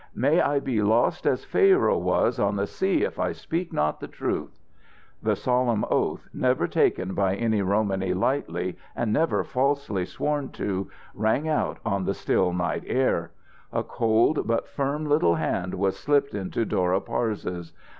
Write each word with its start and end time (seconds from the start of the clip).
"May 0.15 0.41
I 0.41 0.59
be 0.59 0.81
lost 0.81 1.27
as 1.27 1.45
Pharaoh 1.45 1.99
was 1.99 2.39
in 2.39 2.55
the 2.55 2.65
sea 2.65 3.03
if 3.03 3.19
I 3.19 3.33
speak 3.33 3.71
not 3.71 3.99
the 3.99 4.07
truth!" 4.07 4.59
The 5.21 5.35
solemn 5.35 5.85
oath, 5.91 6.27
never 6.33 6.67
taken 6.67 7.13
by 7.13 7.35
any 7.35 7.61
Romany 7.61 8.11
lightly 8.15 8.77
and 8.95 9.13
never 9.13 9.43
falsely 9.43 10.07
sworn 10.07 10.49
to, 10.53 10.89
rang 11.13 11.47
out 11.47 11.77
on 11.85 12.05
the 12.05 12.15
still 12.15 12.51
night 12.51 12.81
air. 12.87 13.29
A 13.71 13.83
cold, 13.83 14.47
but 14.47 14.67
firm 14.67 15.05
little 15.05 15.35
hand 15.35 15.75
was 15.75 15.97
slipped 15.99 16.33
into 16.33 16.65
Dora 16.65 16.99
Parse's. 16.99 17.71